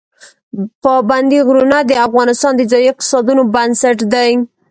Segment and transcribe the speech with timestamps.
[0.83, 4.31] پابندی غرونه د افغانستان د ځایي اقتصادونو بنسټ دی.